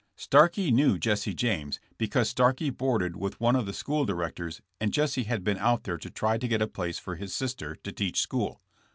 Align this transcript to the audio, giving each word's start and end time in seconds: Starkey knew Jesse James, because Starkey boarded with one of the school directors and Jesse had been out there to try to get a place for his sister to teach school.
Starkey 0.15 0.71
knew 0.71 0.97
Jesse 0.97 1.35
James, 1.35 1.79
because 1.99 2.27
Starkey 2.27 2.71
boarded 2.71 3.15
with 3.15 3.39
one 3.39 3.55
of 3.55 3.67
the 3.67 3.71
school 3.71 4.03
directors 4.03 4.59
and 4.79 4.91
Jesse 4.91 5.25
had 5.25 5.43
been 5.43 5.59
out 5.59 5.83
there 5.83 5.99
to 5.99 6.09
try 6.09 6.39
to 6.39 6.47
get 6.47 6.59
a 6.59 6.65
place 6.65 6.97
for 6.97 7.17
his 7.17 7.35
sister 7.35 7.75
to 7.75 7.91
teach 7.91 8.19
school. 8.19 8.63